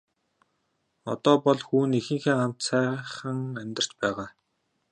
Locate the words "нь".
1.87-1.97